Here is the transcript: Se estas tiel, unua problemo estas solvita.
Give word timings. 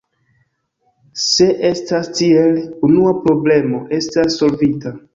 Se 1.25 1.47
estas 1.71 2.09
tiel, 2.21 2.59
unua 2.91 3.15
problemo 3.29 3.87
estas 4.03 4.43
solvita. 4.43 5.01